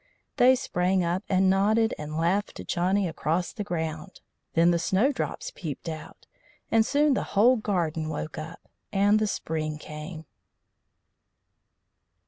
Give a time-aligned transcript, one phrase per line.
[0.37, 4.19] They sprang up and nodded and laughed to Johnny across the ground.
[4.55, 6.25] Then the snowdrops peeped out,
[6.71, 10.25] and soon the whole garden woke up, and the spring came.